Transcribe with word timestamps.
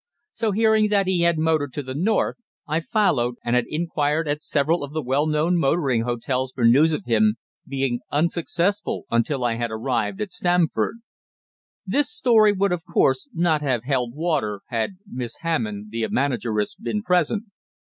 So, 0.33 0.51
hearing 0.51 0.87
that 0.89 1.05
he 1.05 1.21
had 1.21 1.37
motored 1.37 1.73
to 1.73 1.83
the 1.83 1.93
north, 1.93 2.37
I 2.67 2.77
had 2.77 2.85
followed, 2.85 3.35
and 3.45 3.55
had 3.55 3.65
inquired 3.69 4.27
at 4.27 4.41
several 4.41 4.83
of 4.83 4.93
the 4.93 5.01
well 5.03 5.27
known 5.27 5.59
motoring 5.59 6.05
hotels 6.05 6.51
for 6.53 6.63
news 6.65 6.91
of 6.91 7.05
him, 7.05 7.35
being 7.67 7.99
unsuccessful 8.11 9.05
until 9.11 9.43
I 9.43 9.57
had 9.57 9.69
arrived 9.69 10.19
at 10.19 10.31
Stamford. 10.31 11.01
This 11.85 12.09
story 12.11 12.51
would, 12.51 12.71
of 12.71 12.81
course, 12.83 13.29
not 13.31 13.61
have 13.61 13.83
held 13.83 14.15
water 14.15 14.61
had 14.69 14.97
Miss 15.05 15.35
Hammond, 15.41 15.91
the 15.91 16.07
manageress, 16.09 16.73
been 16.73 17.03
present. 17.03 17.43